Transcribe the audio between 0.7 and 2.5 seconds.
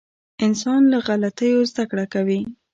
له غلطیو زده کړه کوي.